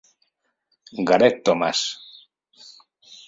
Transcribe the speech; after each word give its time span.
Gareth 1.09 1.43
Thomas 1.45 2.01